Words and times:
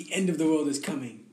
the 0.00 0.14
end 0.14 0.30
of 0.30 0.38
the 0.38 0.46
world 0.46 0.66
is 0.66 0.78
coming, 0.78 1.26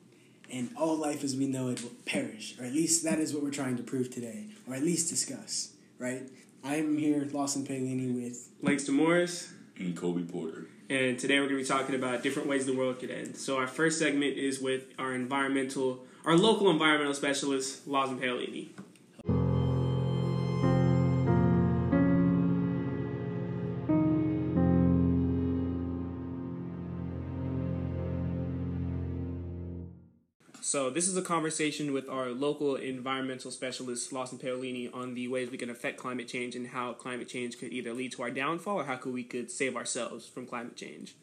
and 0.51 0.69
all 0.75 0.97
life 0.97 1.23
as 1.23 1.37
we 1.37 1.47
know 1.47 1.69
it 1.69 1.81
will 1.81 1.91
perish, 2.05 2.53
or 2.59 2.65
at 2.65 2.73
least 2.73 3.01
that 3.05 3.17
is 3.17 3.33
what 3.33 3.41
we're 3.41 3.49
trying 3.49 3.77
to 3.77 3.83
prove 3.83 4.13
today, 4.13 4.43
or 4.67 4.75
at 4.75 4.83
least 4.83 5.09
discuss, 5.09 5.71
right? 5.99 6.23
I'm 6.65 6.97
here, 6.97 7.25
Lawson 7.31 7.65
Paolini, 7.65 8.13
with 8.13 8.49
Langston 8.61 8.95
Morris, 8.95 9.53
and 9.77 9.95
Kobe 9.95 10.23
Porter. 10.23 10.67
and 10.89 11.17
today 11.17 11.39
we're 11.39 11.47
going 11.47 11.63
to 11.63 11.63
be 11.63 11.79
talking 11.79 11.95
about 11.95 12.23
different 12.23 12.49
ways 12.49 12.65
the 12.65 12.75
world 12.75 12.99
could 12.99 13.09
end. 13.09 13.37
So 13.37 13.55
our 13.55 13.67
first 13.67 13.99
segment 13.99 14.37
is 14.37 14.59
with 14.59 14.83
our 14.99 15.13
environmental, 15.13 16.03
our 16.25 16.35
local 16.35 16.69
environmental 16.69 17.13
specialist, 17.13 17.87
Lawson 17.87 18.19
Paolini. 18.19 18.67
So 30.67 30.89
this 30.89 31.07
is 31.07 31.15
a 31.15 31.21
conversation 31.21 31.93
with 31.93 32.09
our 32.09 32.31
local 32.31 32.75
environmental 32.75 33.51
specialist, 33.51 34.11
Lawson 34.11 34.37
Paolini 34.37 34.93
on 34.93 35.13
the 35.13 35.29
ways 35.29 35.49
we 35.49 35.57
can 35.57 35.69
affect 35.69 35.97
climate 35.97 36.27
change 36.27 36.57
and 36.57 36.67
how 36.67 36.91
climate 36.91 37.29
change 37.29 37.57
could 37.57 37.71
either 37.71 37.93
lead 37.93 38.11
to 38.11 38.23
our 38.23 38.29
downfall 38.29 38.81
or 38.81 38.83
how 38.83 38.97
could 38.97 39.13
we 39.13 39.23
could 39.23 39.49
save 39.49 39.77
ourselves 39.77 40.27
from 40.27 40.45
climate 40.45 40.75
change. 40.75 41.15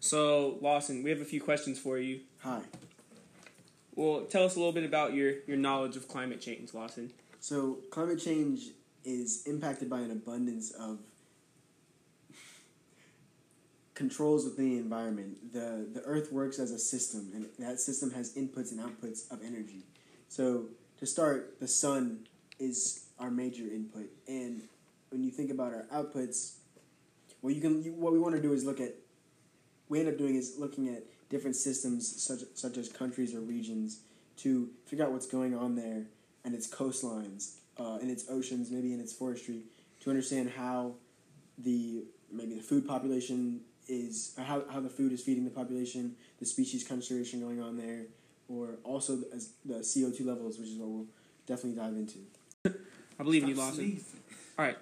So 0.00 0.58
Lawson, 0.60 1.02
we 1.02 1.08
have 1.08 1.22
a 1.22 1.24
few 1.24 1.40
questions 1.40 1.78
for 1.78 1.96
you. 1.96 2.20
Hi. 2.40 2.60
Well, 3.94 4.26
tell 4.26 4.44
us 4.44 4.54
a 4.54 4.58
little 4.58 4.74
bit 4.74 4.84
about 4.84 5.14
your, 5.14 5.32
your 5.46 5.56
knowledge 5.56 5.96
of 5.96 6.06
climate 6.06 6.42
change, 6.42 6.74
Lawson. 6.74 7.10
So, 7.40 7.78
climate 7.90 8.20
change 8.20 8.64
is 9.02 9.44
impacted 9.46 9.88
by 9.88 10.00
an 10.00 10.10
abundance 10.10 10.72
of 10.72 10.98
controls 13.94 14.44
within 14.44 14.70
the 14.70 14.78
environment. 14.78 15.52
The 15.52 15.86
the 15.92 16.02
earth 16.02 16.32
works 16.32 16.58
as 16.58 16.70
a 16.70 16.78
system 16.78 17.30
and 17.34 17.46
that 17.58 17.80
system 17.80 18.10
has 18.12 18.34
inputs 18.34 18.72
and 18.72 18.80
outputs 18.80 19.30
of 19.30 19.42
energy. 19.44 19.84
So, 20.28 20.66
to 20.98 21.06
start, 21.06 21.60
the 21.60 21.68
sun 21.68 22.26
is 22.58 23.06
our 23.18 23.30
major 23.30 23.64
input 23.64 24.10
and 24.26 24.62
when 25.10 25.22
you 25.22 25.30
think 25.30 25.52
about 25.52 25.72
our 25.72 25.86
outputs, 25.92 26.56
what 27.40 27.54
you 27.54 27.60
can 27.60 27.82
you, 27.82 27.92
what 27.92 28.12
we 28.12 28.18
want 28.18 28.34
to 28.34 28.42
do 28.42 28.52
is 28.52 28.64
look 28.64 28.80
at 28.80 28.94
we 29.88 30.00
end 30.00 30.08
up 30.08 30.18
doing 30.18 30.34
is 30.34 30.56
looking 30.58 30.88
at 30.88 31.04
different 31.28 31.54
systems 31.54 32.22
such 32.22 32.40
such 32.54 32.76
as 32.76 32.88
countries 32.88 33.34
or 33.34 33.40
regions 33.40 34.00
to 34.38 34.70
figure 34.86 35.04
out 35.04 35.12
what's 35.12 35.26
going 35.26 35.54
on 35.54 35.76
there 35.76 36.06
and 36.44 36.54
its 36.54 36.66
coastlines, 36.68 37.58
uh, 37.78 37.98
in 38.02 38.10
its 38.10 38.24
oceans, 38.28 38.70
maybe 38.70 38.92
in 38.92 39.00
its 39.00 39.12
forestry, 39.12 39.62
to 40.00 40.10
understand 40.10 40.50
how 40.56 40.94
the 41.58 42.04
maybe 42.32 42.56
the 42.56 42.62
food 42.62 42.86
population 42.86 43.60
is 43.88 44.34
how, 44.38 44.64
how 44.70 44.80
the 44.80 44.88
food 44.88 45.12
is 45.12 45.22
feeding 45.22 45.44
the 45.44 45.50
population, 45.50 46.16
the 46.38 46.46
species 46.46 46.86
conservation 46.86 47.40
going 47.40 47.60
on 47.60 47.76
there, 47.76 48.06
or 48.48 48.76
also 48.84 49.16
the, 49.16 49.28
as 49.34 49.50
the 49.64 49.74
CO 49.74 50.10
two 50.10 50.24
levels, 50.24 50.58
which 50.58 50.68
is 50.68 50.76
what 50.76 50.88
we'll 50.88 51.06
definitely 51.46 51.78
dive 51.80 51.94
into. 51.94 52.18
I 53.18 53.22
believe 53.22 53.42
in 53.42 53.50
you, 53.50 53.54
Lawson. 53.54 54.00
All 54.58 54.64
right. 54.64 54.78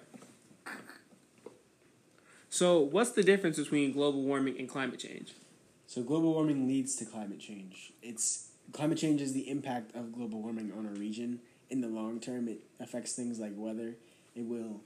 So, 2.49 2.79
what's 2.79 3.11
the 3.11 3.23
difference 3.23 3.57
between 3.57 3.91
global 3.91 4.21
warming 4.21 4.59
and 4.59 4.69
climate 4.69 4.99
change? 4.99 5.33
So 5.93 6.01
global 6.01 6.33
warming 6.33 6.67
leads 6.67 6.95
to 6.95 7.05
climate 7.05 7.39
change. 7.39 7.93
It's 8.01 8.49
climate 8.71 8.97
change 8.97 9.21
is 9.21 9.33
the 9.33 9.47
impact 9.49 9.95
of 9.95 10.11
global 10.11 10.41
warming 10.41 10.71
on 10.75 10.87
a 10.87 10.99
region. 10.99 11.39
In 11.69 11.81
the 11.81 11.87
long 11.87 12.19
term, 12.19 12.47
it 12.47 12.61
affects 12.79 13.13
things 13.13 13.39
like 13.39 13.51
weather. 13.55 13.95
It 14.35 14.45
will 14.45 14.81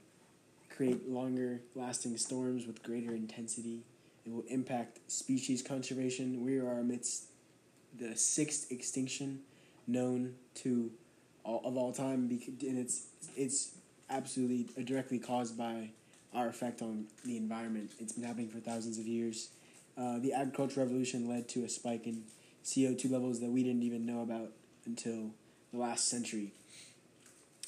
create 0.74 1.08
longer 1.08 1.60
lasting 1.74 2.16
storms 2.18 2.66
with 2.66 2.82
greater 2.82 3.14
intensity. 3.14 3.84
It 4.28 4.34
will 4.34 4.44
impact 4.48 4.98
species 5.10 5.62
conservation. 5.62 6.44
We 6.44 6.58
are 6.58 6.80
amidst 6.80 7.28
the 7.98 8.14
sixth 8.14 8.70
extinction 8.70 9.40
known 9.86 10.34
to 10.56 10.90
all 11.44 11.62
of 11.64 11.78
all 11.78 11.92
time, 11.92 12.28
and 12.60 12.78
it's 12.78 13.06
it's 13.36 13.74
absolutely 14.10 14.84
directly 14.84 15.18
caused 15.18 15.56
by 15.56 15.90
our 16.34 16.48
effect 16.48 16.82
on 16.82 17.06
the 17.24 17.38
environment. 17.38 17.92
It's 17.98 18.12
been 18.12 18.24
happening 18.24 18.50
for 18.50 18.58
thousands 18.58 18.98
of 18.98 19.06
years. 19.06 19.48
Uh, 19.96 20.18
the 20.18 20.34
agricultural 20.34 20.84
revolution 20.84 21.26
led 21.26 21.48
to 21.48 21.64
a 21.64 21.68
spike 21.68 22.06
in 22.06 22.24
CO 22.62 22.92
two 22.92 23.08
levels 23.08 23.40
that 23.40 23.50
we 23.50 23.62
didn't 23.62 23.82
even 23.82 24.04
know 24.04 24.20
about 24.20 24.50
until 24.84 25.30
the 25.72 25.78
last 25.78 26.06
century. 26.08 26.52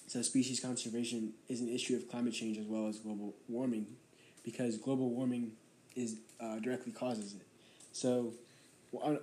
So, 0.08 0.20
species 0.20 0.60
conservation 0.60 1.32
is 1.48 1.62
an 1.62 1.70
issue 1.70 1.96
of 1.96 2.06
climate 2.10 2.34
change 2.34 2.58
as 2.58 2.66
well 2.66 2.86
as 2.86 2.98
global 2.98 3.34
warming, 3.48 3.86
because 4.44 4.76
global 4.76 5.08
warming 5.08 5.52
is 5.96 6.16
uh, 6.40 6.58
directly 6.58 6.92
causes 6.92 7.34
it. 7.34 7.46
So, 7.92 8.32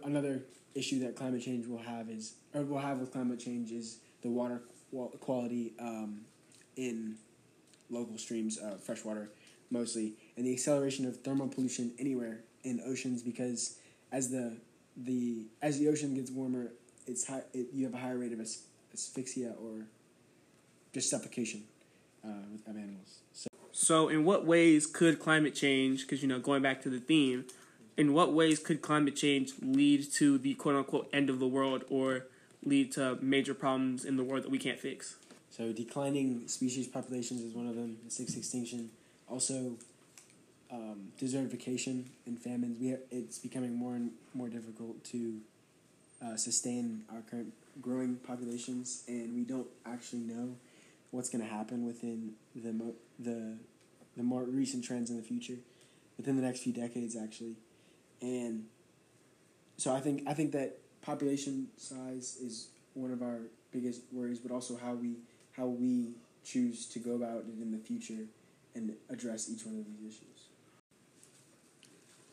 another 0.04 0.42
issue 0.76 1.00
that 1.00 1.16
climate 1.16 1.42
change 1.42 1.68
will 1.68 1.78
have 1.80 2.10
is, 2.10 2.34
or 2.54 2.62
will 2.62 2.80
have 2.80 3.00
with 3.00 3.12
climate 3.12 3.40
change 3.40 3.72
is 3.72 3.98
the 4.22 4.30
water 4.30 4.62
quality 5.20 5.74
um, 5.80 6.22
in 6.76 7.16
local 7.90 8.18
streams, 8.18 8.60
uh, 8.60 8.78
freshwater 8.82 9.30
mostly, 9.70 10.14
and 10.36 10.46
the 10.46 10.54
acceleration 10.54 11.06
of 11.06 11.18
thermal 11.22 11.48
pollution 11.48 11.92
anywhere 12.00 12.40
in 12.64 12.82
oceans 12.86 13.22
because 13.22 13.78
as 14.12 14.30
the 14.30 14.58
the 14.96 15.46
as 15.62 15.80
the 15.80 15.88
ocean 15.88 16.16
gets 16.16 16.32
warmer, 16.32 16.72
it's 17.06 17.28
high, 17.28 17.44
it, 17.54 17.68
you 17.74 17.86
have 17.86 17.94
a 17.94 17.98
higher 17.98 18.18
rate 18.18 18.34
of 18.34 18.40
as, 18.40 18.64
asphyxia 18.94 19.54
or 19.62 19.86
just 20.94 21.10
suffocation 21.10 21.64
uh, 22.24 22.30
of 22.68 22.76
animals. 22.76 23.20
So 23.34 23.48
So, 23.80 24.10
in 24.10 24.26
what 24.26 24.44
ways 24.44 24.88
could 24.88 25.20
climate 25.20 25.54
change, 25.54 26.02
because, 26.02 26.24
you 26.24 26.28
know, 26.28 26.40
going 26.40 26.64
back 26.64 26.82
to 26.82 26.90
the 26.90 27.00
theme, 27.00 27.46
in 27.96 28.12
what 28.12 28.34
ways 28.34 28.58
could 28.58 28.82
climate 28.82 29.16
change 29.16 29.52
lead 29.62 30.12
to 30.14 30.40
the 30.40 30.56
quote 30.56 30.76
unquote 30.76 31.08
end 31.14 31.30
of 31.30 31.38
the 31.38 31.48
world 31.48 31.84
or 31.88 32.26
lead 32.64 32.92
to 32.94 33.20
major 33.22 33.54
problems 33.54 34.04
in 34.04 34.18
the 34.18 34.24
world 34.24 34.44
that 34.44 34.50
we 34.50 34.58
can't 34.58 34.80
fix? 34.80 35.18
so 35.52 35.72
declining 35.72 36.48
species 36.48 36.88
populations 36.88 37.42
is 37.42 37.54
one 37.54 37.68
of 37.68 37.76
them. 37.76 37.98
The 38.06 38.12
sixth 38.12 38.36
extinction. 38.36 38.90
Also, 39.30 39.74
um, 40.72 41.12
desertification 41.22 42.06
and 42.26 42.40
famines. 42.40 42.80
We 42.80 42.90
ha- 42.92 43.06
it's 43.12 43.38
becoming 43.38 43.76
more 43.76 43.94
and 43.94 44.10
more 44.34 44.50
difficult 44.50 45.04
to 45.06 45.38
uh, 46.26 46.36
sustain 46.36 47.04
our 47.14 47.22
current 47.30 47.54
growing 47.80 48.16
populations, 48.16 49.04
and 49.08 49.36
we 49.36 49.44
don't 49.44 49.68
actually 49.86 50.22
know 50.22 50.56
what's 51.12 51.30
going 51.30 51.44
to 51.44 51.50
happen 51.50 51.86
within 51.86 52.34
the 52.56 52.74
mo- 52.74 52.96
the 53.20 53.58
the 54.16 54.24
more 54.24 54.44
recent 54.44 54.84
trends 54.84 55.10
in 55.10 55.18
the 55.18 55.24
future, 55.24 55.58
within 56.18 56.36
the 56.36 56.42
next 56.42 56.62
few 56.62 56.74
decades, 56.74 57.16
actually, 57.16 57.56
and 58.22 58.66
so 59.78 59.94
I 59.94 60.00
think 60.00 60.24
I 60.28 60.34
think 60.34 60.52
that 60.54 60.78
population 61.02 61.68
size 61.78 62.38
is 62.42 62.68
one 62.94 63.12
of 63.12 63.22
our 63.22 63.42
biggest 63.72 64.02
worries, 64.12 64.40
but 64.40 64.52
also 64.52 64.78
how 64.78 64.94
we 64.94 65.18
how 65.56 65.68
we 65.68 66.14
choose 66.44 66.86
to 66.88 67.00
go 67.00 67.16
about 67.16 67.38
it 67.38 67.62
in 67.62 67.72
the 67.72 67.78
future 67.78 68.26
and 68.76 68.96
address 69.10 69.50
each 69.50 69.66
one 69.66 69.76
of 69.76 69.86
these 69.86 70.14
issues. 70.16 70.48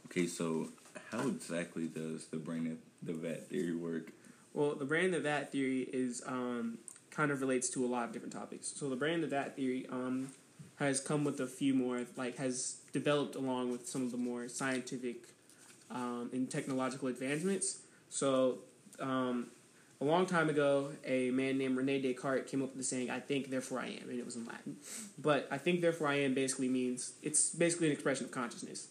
Okay, 0.06 0.26
so 0.26 0.68
how 1.10 1.26
exactly 1.26 1.86
does 1.86 2.26
the 2.26 2.36
brain 2.36 2.66
of 2.66 2.78
the 3.02 3.12
vat 3.12 3.48
theory 3.48 3.74
work? 3.74 4.12
Well, 4.52 4.74
the 4.74 4.84
brain 4.84 5.06
of 5.06 5.12
the 5.12 5.20
vat 5.20 5.50
theory 5.50 5.88
is 5.92 6.22
um, 6.26 6.78
kind 7.14 7.30
of 7.30 7.40
relates 7.40 7.68
to 7.70 7.84
a 7.84 7.88
lot 7.88 8.04
of 8.04 8.12
different 8.12 8.32
topics. 8.32 8.72
So 8.74 8.88
the 8.88 8.96
brand 8.96 9.24
of 9.24 9.30
that 9.30 9.56
theory 9.56 9.86
um, 9.90 10.28
has 10.76 11.00
come 11.00 11.24
with 11.24 11.40
a 11.40 11.46
few 11.46 11.74
more, 11.74 12.04
like 12.16 12.36
has 12.36 12.78
developed 12.92 13.36
along 13.36 13.70
with 13.70 13.86
some 13.86 14.02
of 14.02 14.10
the 14.10 14.16
more 14.16 14.48
scientific 14.48 15.28
um, 15.90 16.30
and 16.32 16.50
technological 16.50 17.08
advancements. 17.08 17.78
So 18.10 18.58
um, 19.00 19.48
a 20.00 20.04
long 20.04 20.26
time 20.26 20.48
ago, 20.48 20.90
a 21.04 21.30
man 21.30 21.58
named 21.58 21.76
Rene 21.76 22.02
Descartes 22.02 22.50
came 22.50 22.62
up 22.62 22.70
with 22.70 22.78
the 22.78 22.84
saying, 22.84 23.10
"I 23.10 23.20
think, 23.20 23.50
therefore 23.50 23.80
I 23.80 23.86
am," 23.86 24.08
and 24.08 24.18
it 24.18 24.24
was 24.24 24.36
in 24.36 24.46
Latin. 24.46 24.76
But 25.18 25.46
"I 25.50 25.58
think, 25.58 25.80
therefore 25.80 26.08
I 26.08 26.16
am" 26.20 26.34
basically 26.34 26.68
means 26.68 27.14
it's 27.22 27.50
basically 27.50 27.88
an 27.88 27.92
expression 27.92 28.24
of 28.24 28.32
consciousness. 28.32 28.88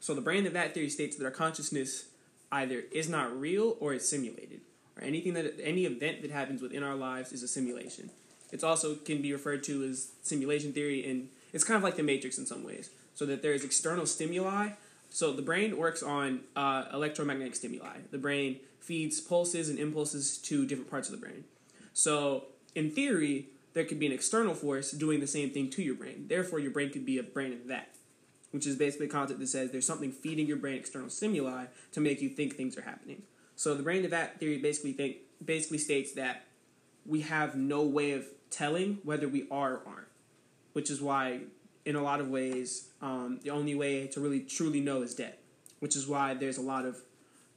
So 0.00 0.14
the 0.14 0.20
brand 0.20 0.46
of 0.46 0.52
that 0.54 0.74
theory 0.74 0.88
states 0.88 1.16
that 1.16 1.24
our 1.24 1.30
consciousness 1.30 2.06
either 2.50 2.82
is 2.90 3.08
not 3.08 3.38
real 3.38 3.76
or 3.80 3.94
it's 3.94 4.08
simulated, 4.08 4.60
or 4.96 5.04
anything 5.04 5.34
that 5.34 5.54
any 5.62 5.84
event 5.84 6.22
that 6.22 6.30
happens 6.30 6.62
within 6.62 6.82
our 6.82 6.94
lives 6.94 7.32
is 7.32 7.42
a 7.42 7.48
simulation. 7.48 8.10
It's 8.50 8.64
also 8.64 8.94
can 8.94 9.22
be 9.22 9.32
referred 9.32 9.64
to 9.64 9.84
as 9.84 10.12
simulation 10.22 10.72
theory, 10.72 11.08
and 11.08 11.28
it's 11.52 11.64
kind 11.64 11.76
of 11.76 11.82
like 11.82 11.96
the 11.96 12.02
Matrix 12.02 12.38
in 12.38 12.46
some 12.46 12.64
ways. 12.64 12.90
So 13.14 13.26
that 13.26 13.42
there 13.42 13.52
is 13.52 13.64
external 13.64 14.06
stimuli. 14.06 14.70
So 15.10 15.32
the 15.32 15.42
brain 15.42 15.76
works 15.76 16.02
on 16.02 16.40
uh, 16.56 16.84
electromagnetic 16.92 17.54
stimuli. 17.54 17.98
The 18.10 18.18
brain 18.18 18.60
feeds 18.80 19.20
pulses 19.20 19.68
and 19.68 19.78
impulses 19.78 20.38
to 20.38 20.66
different 20.66 20.90
parts 20.90 21.08
of 21.08 21.18
the 21.18 21.24
brain. 21.24 21.44
So 21.92 22.46
in 22.74 22.90
theory, 22.90 23.48
there 23.74 23.84
could 23.84 23.98
be 23.98 24.06
an 24.06 24.12
external 24.12 24.54
force 24.54 24.90
doing 24.90 25.20
the 25.20 25.26
same 25.26 25.50
thing 25.50 25.70
to 25.70 25.82
your 25.82 25.94
brain. 25.94 26.26
Therefore, 26.28 26.58
your 26.58 26.70
brain 26.70 26.90
could 26.90 27.06
be 27.06 27.18
a 27.18 27.22
brain 27.22 27.52
of 27.52 27.68
that 27.68 27.92
which 28.52 28.66
is 28.66 28.76
basically 28.76 29.06
a 29.06 29.08
concept 29.08 29.40
that 29.40 29.48
says 29.48 29.72
there's 29.72 29.86
something 29.86 30.12
feeding 30.12 30.46
your 30.46 30.58
brain 30.58 30.76
external 30.76 31.10
stimuli 31.10 31.64
to 31.90 32.00
make 32.00 32.22
you 32.22 32.28
think 32.28 32.54
things 32.54 32.78
are 32.78 32.82
happening. 32.82 33.22
So 33.62 33.76
the 33.76 33.84
brain 33.84 34.02
to 34.02 34.08
vat 34.08 34.40
theory 34.40 34.58
basically 34.58 34.92
think 34.92 35.18
basically 35.44 35.78
states 35.78 36.14
that 36.14 36.46
we 37.06 37.20
have 37.20 37.54
no 37.54 37.84
way 37.84 38.10
of 38.10 38.26
telling 38.50 38.98
whether 39.04 39.28
we 39.28 39.46
are 39.52 39.74
or 39.74 39.82
aren't, 39.86 40.08
which 40.72 40.90
is 40.90 41.00
why 41.00 41.42
in 41.84 41.94
a 41.94 42.02
lot 42.02 42.18
of 42.18 42.28
ways 42.28 42.88
um, 43.00 43.38
the 43.44 43.50
only 43.50 43.76
way 43.76 44.08
to 44.08 44.20
really 44.20 44.40
truly 44.40 44.80
know 44.80 45.02
is 45.02 45.14
death, 45.14 45.36
which 45.78 45.94
is 45.94 46.08
why 46.08 46.34
there's 46.34 46.58
a 46.58 46.60
lot 46.60 46.84
of 46.84 47.02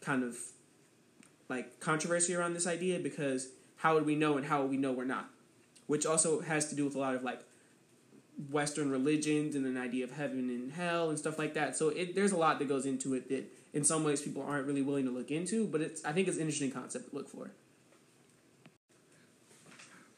kind 0.01 0.23
of 0.23 0.37
like 1.49 1.79
controversy 1.79 2.35
around 2.35 2.53
this 2.53 2.67
idea 2.67 2.99
because 2.99 3.47
how 3.77 3.95
would 3.95 4.05
we 4.05 4.13
know 4.13 4.37
and 4.37 4.45
how 4.45 4.61
would 4.61 4.69
we 4.69 4.77
know 4.77 4.91
we're 4.91 5.05
not? 5.05 5.31
Which 5.87 6.05
also 6.05 6.41
has 6.41 6.69
to 6.69 6.75
do 6.75 6.85
with 6.85 6.93
a 6.93 6.99
lot 6.99 7.15
of 7.15 7.23
like 7.23 7.41
Western 8.51 8.91
religions 8.91 9.55
and 9.55 9.65
an 9.65 9.77
idea 9.77 10.03
of 10.03 10.11
heaven 10.11 10.49
and 10.49 10.73
hell 10.73 11.09
and 11.09 11.17
stuff 11.17 11.39
like 11.39 11.53
that. 11.53 11.75
So 11.75 11.89
it, 11.89 12.15
there's 12.15 12.31
a 12.31 12.37
lot 12.37 12.59
that 12.59 12.67
goes 12.67 12.85
into 12.85 13.13
it 13.13 13.29
that 13.29 13.45
in 13.73 13.83
some 13.83 14.03
ways 14.03 14.21
people 14.21 14.43
aren't 14.43 14.67
really 14.67 14.81
willing 14.81 15.05
to 15.05 15.11
look 15.11 15.31
into, 15.31 15.67
but 15.67 15.81
it's 15.81 16.03
I 16.03 16.11
think 16.11 16.27
it's 16.27 16.37
an 16.37 16.43
interesting 16.43 16.71
concept 16.71 17.09
to 17.09 17.15
look 17.15 17.29
for. 17.29 17.51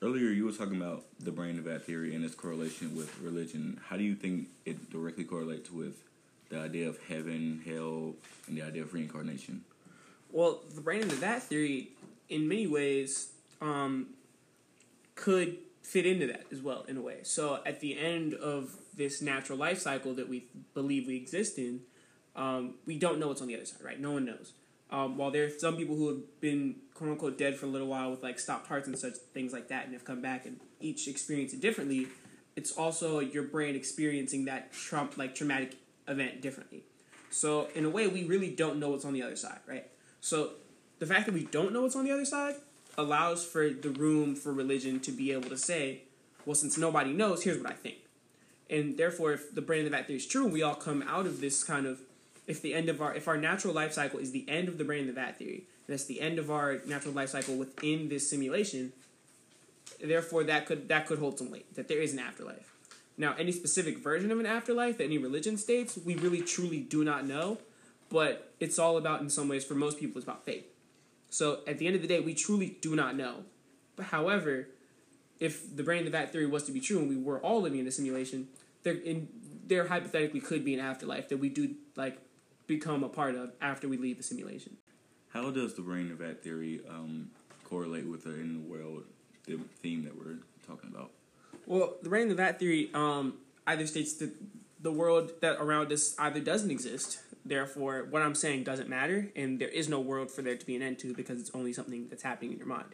Earlier, 0.01 0.29
you 0.29 0.45
were 0.45 0.51
talking 0.51 0.79
about 0.79 1.05
the 1.19 1.31
brain 1.31 1.57
of 1.57 1.63
that 1.65 1.85
theory 1.85 2.13
and 2.13 2.23
its 2.23 2.35
correlation 2.35 2.95
with 2.95 3.19
religion. 3.19 3.79
How 3.87 3.97
do 3.97 4.03
you 4.03 4.13
think 4.13 4.49
it 4.63 4.91
directly 4.91 5.23
correlates 5.23 5.71
with 5.71 6.03
the 6.49 6.59
idea 6.59 6.87
of 6.87 6.99
heaven, 7.07 7.61
hell, 7.65 8.13
and 8.47 8.55
the 8.55 8.61
idea 8.61 8.83
of 8.83 8.93
reincarnation? 8.93 9.63
Well, 10.31 10.61
the 10.75 10.81
brain 10.81 11.03
of 11.03 11.19
that 11.21 11.41
theory, 11.41 11.89
in 12.29 12.47
many 12.47 12.67
ways, 12.67 13.31
um, 13.59 14.07
could 15.15 15.57
fit 15.87 16.05
into 16.05 16.27
that 16.27 16.43
as 16.51 16.61
well, 16.61 16.83
in 16.89 16.97
a 16.97 17.01
way. 17.01 17.19
So, 17.23 17.59
at 17.65 17.79
the 17.79 17.97
end 17.97 18.33
of 18.33 18.75
this 18.93 19.21
natural 19.21 19.57
life 19.57 19.79
cycle 19.79 20.13
that 20.15 20.27
we 20.27 20.47
believe 20.73 21.07
we 21.07 21.15
exist 21.15 21.57
in, 21.57 21.81
um, 22.35 22.75
we 22.85 22.99
don't 22.99 23.19
know 23.19 23.29
what's 23.29 23.41
on 23.41 23.47
the 23.47 23.55
other 23.55 23.65
side, 23.65 23.83
right? 23.83 23.99
No 23.99 24.11
one 24.11 24.25
knows. 24.25 24.51
Um, 24.91 25.17
while 25.17 25.31
there 25.31 25.45
are 25.45 25.49
some 25.49 25.77
people 25.77 25.95
who 25.95 26.09
have 26.09 26.41
been 26.41 26.75
quote 26.93 27.11
unquote 27.11 27.37
dead 27.37 27.55
for 27.55 27.67
a 27.67 27.69
little 27.69 27.87
while 27.87 28.11
with 28.11 28.21
like 28.21 28.37
stopped 28.37 28.67
hearts 28.67 28.87
and 28.87 28.97
such 28.97 29.15
things 29.33 29.53
like 29.53 29.69
that, 29.69 29.85
and 29.85 29.93
have 29.93 30.03
come 30.03 30.21
back 30.21 30.45
and 30.45 30.59
each 30.81 31.07
experience 31.07 31.53
it 31.53 31.61
differently, 31.61 32.07
it's 32.57 32.71
also 32.73 33.19
your 33.19 33.43
brain 33.43 33.75
experiencing 33.75 34.45
that 34.45 34.73
trump 34.73 35.17
like 35.17 35.35
traumatic 35.35 35.77
event 36.07 36.41
differently. 36.41 36.83
So 37.29 37.69
in 37.75 37.85
a 37.85 37.89
way, 37.89 38.07
we 38.07 38.25
really 38.25 38.49
don't 38.49 38.77
know 38.77 38.89
what's 38.89 39.05
on 39.05 39.13
the 39.13 39.23
other 39.23 39.35
side, 39.37 39.59
right? 39.65 39.87
So 40.19 40.51
the 40.99 41.05
fact 41.05 41.27
that 41.27 41.33
we 41.33 41.45
don't 41.45 41.71
know 41.71 41.83
what's 41.83 41.95
on 41.95 42.03
the 42.03 42.11
other 42.11 42.25
side 42.25 42.55
allows 42.97 43.45
for 43.45 43.69
the 43.69 43.89
room 43.89 44.35
for 44.35 44.51
religion 44.51 44.99
to 45.01 45.11
be 45.11 45.31
able 45.31 45.49
to 45.49 45.57
say, 45.57 46.01
well, 46.45 46.55
since 46.55 46.77
nobody 46.77 47.13
knows, 47.13 47.43
here's 47.43 47.61
what 47.61 47.71
I 47.71 47.75
think. 47.75 47.97
And 48.69 48.97
therefore, 48.97 49.33
if 49.33 49.53
the 49.53 49.61
brain 49.61 49.85
of 49.85 49.91
that 49.91 50.07
theory 50.07 50.17
is 50.17 50.25
true, 50.25 50.47
we 50.47 50.63
all 50.63 50.75
come 50.75 51.03
out 51.07 51.25
of 51.25 51.39
this 51.41 51.63
kind 51.63 51.85
of 51.85 51.99
if 52.47 52.61
the 52.61 52.73
end 52.73 52.87
of 52.89 53.01
our 53.01 53.13
if 53.13 53.27
our 53.27 53.37
natural 53.37 53.73
life 53.73 53.93
cycle 53.93 54.19
is 54.19 54.31
the 54.31 54.45
end 54.47 54.69
of 54.69 54.77
the 54.77 54.83
brain 54.83 55.01
of 55.01 55.07
the 55.07 55.13
vat 55.13 55.37
theory, 55.37 55.65
and 55.85 55.93
it's 55.93 56.05
the 56.05 56.21
end 56.21 56.39
of 56.39 56.49
our 56.49 56.79
natural 56.85 57.13
life 57.13 57.29
cycle 57.29 57.55
within 57.55 58.09
this 58.09 58.29
simulation, 58.29 58.93
therefore 60.01 60.45
that 60.45 60.65
could 60.65 60.87
that 60.87 61.07
could 61.07 61.19
hold 61.19 61.37
some 61.37 61.51
weight 61.51 61.73
that 61.75 61.87
there 61.87 61.99
is 61.99 62.13
an 62.13 62.19
afterlife. 62.19 62.73
Now, 63.17 63.35
any 63.37 63.51
specific 63.51 63.97
version 63.97 64.31
of 64.31 64.39
an 64.39 64.45
afterlife 64.45 64.99
that 64.99 65.05
any 65.05 65.17
religion 65.17 65.57
states, 65.57 65.97
we 66.05 66.15
really 66.15 66.41
truly 66.41 66.79
do 66.79 67.03
not 67.03 67.25
know, 67.25 67.57
but 68.09 68.53
it's 68.59 68.77
all 68.77 68.95
about 68.95 69.21
in 69.21 69.29
some 69.29 69.49
ways 69.49 69.65
for 69.65 69.73
most 69.73 69.99
people 69.99 70.19
it's 70.19 70.25
about 70.25 70.45
faith. 70.45 70.65
So 71.29 71.59
at 71.67 71.77
the 71.77 71.87
end 71.87 71.95
of 71.95 72.01
the 72.01 72.07
day, 72.07 72.19
we 72.19 72.33
truly 72.33 72.77
do 72.81 72.95
not 72.95 73.15
know. 73.15 73.43
But 73.95 74.07
however, 74.07 74.69
if 75.39 75.75
the 75.75 75.83
brain 75.83 75.99
of 75.99 76.05
the 76.05 76.11
vat 76.11 76.31
theory 76.31 76.45
was 76.45 76.63
to 76.63 76.71
be 76.71 76.79
true 76.79 76.99
and 76.99 77.09
we 77.09 77.17
were 77.17 77.39
all 77.39 77.61
living 77.61 77.79
in 77.79 77.87
a 77.87 77.91
simulation, 77.91 78.47
there 78.83 78.93
in 78.93 79.27
there 79.67 79.87
hypothetically 79.87 80.39
could 80.39 80.63
be 80.63 80.73
an 80.73 80.79
afterlife 80.79 81.27
that 81.29 81.37
we 81.37 81.49
do 81.49 81.75
like 81.95 82.19
become 82.67 83.03
a 83.03 83.09
part 83.09 83.35
of 83.35 83.51
after 83.61 83.87
we 83.87 83.97
leave 83.97 84.17
the 84.17 84.23
simulation. 84.23 84.77
How 85.29 85.51
does 85.51 85.73
the 85.73 85.81
brain 85.81 86.11
of 86.11 86.19
that 86.19 86.43
theory 86.43 86.81
um, 86.89 87.29
correlate 87.63 88.05
with 88.07 88.23
the 88.23 88.31
in 88.31 88.53
the 88.53 88.69
world 88.69 89.03
the 89.45 89.59
theme 89.81 90.03
that 90.03 90.17
we're 90.17 90.37
talking 90.65 90.89
about? 90.93 91.11
Well, 91.65 91.95
the 92.01 92.09
brain 92.09 92.31
of 92.31 92.37
that 92.37 92.59
theory 92.59 92.89
um, 92.93 93.35
either 93.65 93.85
states 93.87 94.13
that 94.15 94.31
the 94.79 94.91
world 94.91 95.31
that 95.41 95.57
around 95.59 95.91
us 95.91 96.15
either 96.19 96.39
doesn't 96.39 96.71
exist, 96.71 97.19
therefore 97.49 98.07
what 98.09 98.21
I'm 98.21 98.35
saying 98.35 98.63
doesn't 98.63 98.89
matter, 98.89 99.29
and 99.35 99.59
there 99.59 99.69
is 99.69 99.89
no 99.89 99.99
world 99.99 100.31
for 100.31 100.41
there 100.41 100.55
to 100.55 100.65
be 100.65 100.75
an 100.75 100.81
end 100.81 100.99
to 100.99 101.13
because 101.13 101.39
it's 101.39 101.51
only 101.53 101.73
something 101.73 102.07
that's 102.09 102.23
happening 102.23 102.53
in 102.53 102.57
your 102.57 102.67
mind. 102.67 102.89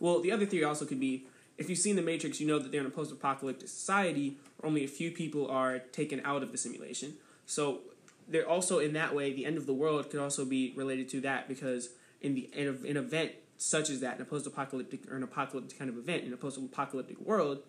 Well, 0.00 0.20
the 0.20 0.32
other 0.32 0.46
theory 0.46 0.64
also 0.64 0.84
could 0.84 1.00
be 1.00 1.26
if 1.56 1.68
you've 1.68 1.78
seen 1.78 1.96
The 1.96 2.02
Matrix, 2.02 2.40
you 2.40 2.46
know 2.46 2.60
that 2.60 2.70
they're 2.70 2.80
in 2.80 2.86
a 2.86 2.90
post 2.90 3.10
apocalyptic 3.10 3.68
society 3.68 4.38
where 4.56 4.68
only 4.68 4.84
a 4.84 4.88
few 4.88 5.10
people 5.10 5.50
are 5.50 5.80
taken 5.80 6.22
out 6.24 6.44
of 6.44 6.52
the 6.52 6.58
simulation. 6.58 7.14
So 7.46 7.80
they're 8.28 8.48
also 8.48 8.78
in 8.78 8.92
that 8.92 9.14
way 9.14 9.32
the 9.32 9.44
end 9.44 9.56
of 9.56 9.66
the 9.66 9.72
world 9.72 10.10
could 10.10 10.20
also 10.20 10.44
be 10.44 10.72
related 10.76 11.08
to 11.10 11.20
that 11.22 11.48
because 11.48 11.90
in 12.20 12.34
the 12.34 12.48
in 12.54 12.68
an 12.68 12.96
event 12.96 13.32
such 13.56 13.90
as 13.90 14.00
that 14.00 14.16
in 14.16 14.22
a 14.22 14.24
post-apocalyptic 14.24 15.10
or 15.10 15.16
an 15.16 15.22
apocalyptic 15.22 15.76
kind 15.78 15.90
of 15.90 15.96
event 15.96 16.24
in 16.24 16.32
a 16.32 16.36
post-apocalyptic 16.36 17.18
world 17.20 17.60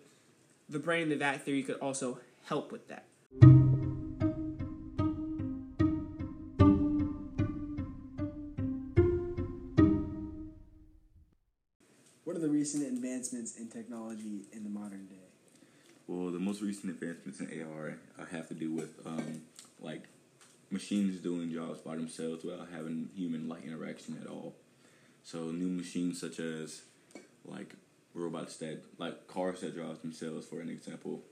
the 0.68 0.78
brain 0.78 1.10
of 1.10 1.18
that 1.18 1.42
theory 1.42 1.62
could 1.62 1.76
also 1.76 2.18
help 2.44 2.70
with 2.70 2.86
that 2.88 3.04
What 12.24 12.36
are 12.36 12.40
the 12.40 12.48
recent 12.48 12.86
advancements 12.86 13.56
in 13.56 13.68
technology 13.68 14.42
in 14.52 14.62
the 14.62 14.68
modern 14.68 15.06
day? 15.06 15.30
Well, 16.06 16.30
the 16.30 16.38
most 16.38 16.60
recent 16.60 16.92
advancements 16.92 17.40
in 17.40 17.62
AR 17.62 17.96
have 18.30 18.48
to 18.48 18.54
do 18.54 18.72
with 18.72 18.94
um, 19.06 19.42
like 19.80 20.02
machines 20.70 21.18
doing 21.20 21.50
jobs 21.52 21.80
by 21.80 21.96
themselves 21.96 22.44
without 22.44 22.68
having 22.72 23.08
human 23.16 23.48
like 23.48 23.64
interaction 23.64 24.18
at 24.20 24.28
all. 24.28 24.54
So 25.22 25.50
new 25.50 25.68
machines 25.68 26.20
such 26.20 26.40
as 26.40 26.82
like 27.44 27.74
robots 28.12 28.56
that 28.58 28.82
like 28.98 29.26
cars 29.26 29.62
that 29.62 29.74
drive 29.74 30.02
themselves 30.02 30.46
for 30.46 30.60
an 30.60 30.68
example. 30.68 31.22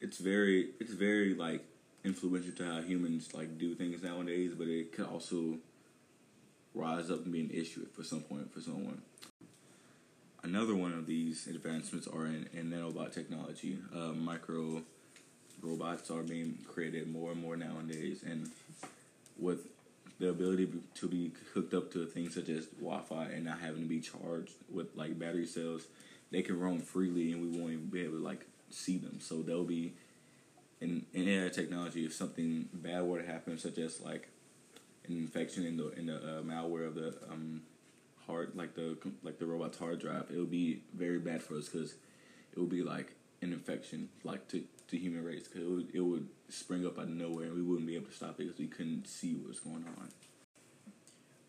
It's 0.00 0.18
very 0.18 0.70
it's 0.80 0.94
very 0.94 1.34
like 1.34 1.62
influential 2.04 2.52
to 2.52 2.64
how 2.64 2.80
humans 2.80 3.34
like 3.34 3.58
do 3.58 3.74
things 3.74 4.02
nowadays, 4.02 4.52
but 4.56 4.66
it 4.66 4.92
could 4.92 5.06
also 5.06 5.58
rise 6.74 7.10
up 7.10 7.24
and 7.24 7.32
be 7.32 7.40
an 7.40 7.50
issue 7.50 7.86
for 7.94 8.02
some 8.02 8.20
point 8.20 8.50
for 8.52 8.60
someone. 8.60 9.02
Another 10.42 10.74
one 10.74 10.92
of 10.92 11.06
these 11.06 11.46
advancements 11.46 12.06
are 12.06 12.26
in, 12.26 12.48
in 12.54 12.70
nanobot 12.70 13.12
technology. 13.12 13.78
Uh, 13.94 14.12
micro 14.12 14.82
robots 15.60 16.10
are 16.10 16.22
being 16.22 16.58
created 16.66 17.12
more 17.12 17.32
and 17.32 17.42
more 17.42 17.56
nowadays, 17.56 18.22
and 18.24 18.50
with 19.38 19.66
the 20.18 20.30
ability 20.30 20.68
to 20.94 21.08
be 21.08 21.32
hooked 21.52 21.74
up 21.74 21.92
to 21.92 22.06
things 22.06 22.34
such 22.34 22.48
as 22.48 22.66
Wi-Fi 22.66 23.24
and 23.24 23.44
not 23.44 23.60
having 23.60 23.82
to 23.82 23.88
be 23.88 24.00
charged 24.00 24.52
with 24.70 24.88
like 24.94 25.18
battery 25.18 25.46
cells, 25.46 25.86
they 26.30 26.42
can 26.42 26.58
roam 26.58 26.80
freely, 26.80 27.32
and 27.32 27.42
we 27.42 27.58
won't 27.58 27.72
even 27.72 27.86
be 27.86 28.02
able 28.02 28.18
to 28.18 28.24
like 28.24 28.46
see 28.70 28.96
them. 28.96 29.20
So 29.20 29.42
they'll 29.42 29.64
be 29.64 29.92
in 30.80 31.04
in 31.12 31.28
AI 31.28 31.50
technology. 31.50 32.06
If 32.06 32.14
something 32.14 32.68
bad 32.72 33.02
were 33.02 33.20
to 33.20 33.26
happen, 33.26 33.58
such 33.58 33.76
as 33.76 34.00
like 34.00 34.28
an 35.06 35.16
infection 35.18 35.66
in 35.66 35.76
the 35.76 35.90
in 35.98 36.06
the 36.06 36.16
uh, 36.16 36.42
malware 36.42 36.86
of 36.86 36.94
the 36.94 37.14
um, 37.30 37.62
hard 38.26 38.52
like 38.54 38.74
the 38.74 38.96
like 39.22 39.38
the 39.38 39.46
robot's 39.46 39.78
hard 39.78 40.00
drive, 40.00 40.26
it 40.30 40.38
would 40.38 40.50
be 40.50 40.82
very 40.94 41.18
bad 41.18 41.42
for 41.42 41.56
us 41.56 41.68
because 41.68 41.94
it 42.52 42.58
would 42.58 42.70
be 42.70 42.82
like 42.82 43.14
an 43.42 43.52
infection 43.52 44.08
like 44.24 44.48
to 44.48 44.64
to 44.88 44.98
human 44.98 45.24
race 45.24 45.46
because 45.46 45.62
it 45.62 45.70
would, 45.70 45.94
it 45.94 46.00
would 46.00 46.28
spring 46.48 46.84
up 46.84 46.98
out 46.98 47.04
of 47.04 47.10
nowhere 47.10 47.46
and 47.46 47.54
we 47.54 47.62
wouldn't 47.62 47.86
be 47.86 47.94
able 47.94 48.06
to 48.06 48.14
stop 48.14 48.30
it 48.30 48.38
because 48.38 48.58
we 48.58 48.66
couldn't 48.66 49.06
see 49.06 49.34
what 49.34 49.48
was 49.48 49.60
going 49.60 49.84
on. 49.98 50.08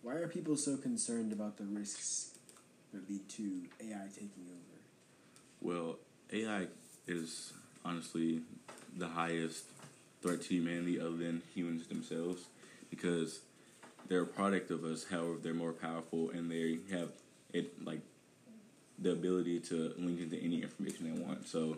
Why 0.03 0.13
are 0.13 0.27
people 0.27 0.55
so 0.55 0.77
concerned 0.77 1.31
about 1.31 1.57
the 1.57 1.65
risks 1.65 2.31
that 2.93 3.09
lead 3.09 3.27
to 3.29 3.63
AI 3.79 4.07
taking 4.13 4.45
over? 4.47 4.81
Well, 5.59 5.97
AI 6.31 6.67
is 7.07 7.53
honestly 7.85 8.41
the 8.97 9.07
highest 9.07 9.65
threat 10.21 10.41
to 10.43 10.53
humanity 10.53 10.99
other 10.99 11.17
than 11.17 11.41
humans 11.53 11.87
themselves 11.87 12.45
because 12.89 13.39
they're 14.11 14.23
a 14.23 14.27
product 14.27 14.71
of 14.71 14.83
us. 14.83 15.05
However, 15.09 15.37
they're 15.41 15.53
more 15.53 15.71
powerful 15.71 16.31
and 16.31 16.51
they 16.51 16.79
have 16.91 17.07
it 17.53 17.83
like 17.85 18.01
the 18.99 19.13
ability 19.13 19.61
to 19.61 19.93
link 19.97 20.19
into 20.19 20.37
any 20.37 20.61
information 20.61 21.15
they 21.15 21.21
want. 21.21 21.47
So 21.47 21.77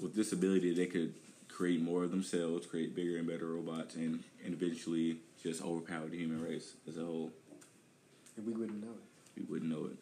with 0.00 0.14
this 0.14 0.30
ability, 0.30 0.74
they 0.74 0.86
could 0.86 1.12
create 1.48 1.82
more 1.82 2.04
of 2.04 2.12
themselves, 2.12 2.68
create 2.68 2.94
bigger 2.94 3.18
and 3.18 3.26
better 3.26 3.46
robots, 3.46 3.96
and, 3.96 4.22
and 4.44 4.54
eventually 4.54 5.16
just 5.42 5.60
overpower 5.60 6.06
the 6.06 6.16
human 6.16 6.40
race 6.40 6.74
as 6.86 6.96
a 6.96 7.04
whole. 7.04 7.32
And 8.36 8.46
we 8.46 8.52
wouldn't 8.52 8.80
know 8.80 8.92
it. 8.92 9.40
We 9.40 9.42
wouldn't 9.52 9.70
know 9.72 9.86
it. 9.86 9.98